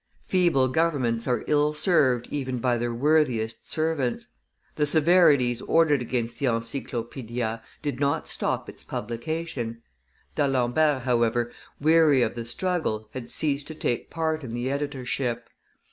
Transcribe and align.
Feeble 0.25 0.67
governments 0.69 1.27
are 1.27 1.43
ill 1.45 1.75
served 1.75 2.25
even 2.31 2.57
by 2.57 2.75
their 2.75 2.91
worthiest 2.91 3.67
servants; 3.69 4.29
the 4.73 4.87
severities 4.87 5.61
ordered 5.61 6.01
against 6.01 6.39
the 6.39 6.47
Encyclopaedia 6.47 7.61
did 7.83 7.99
not 7.99 8.27
stop 8.27 8.67
its 8.67 8.83
publication; 8.83 9.83
D'Alembert, 10.33 11.03
however, 11.03 11.51
weary 11.79 12.23
of 12.23 12.33
the 12.33 12.45
struggle, 12.45 13.09
had 13.13 13.29
ceased 13.29 13.67
to 13.67 13.75
take 13.75 14.09
part 14.09 14.43
in 14.43 14.55
the 14.55 14.71
editorship. 14.71 15.47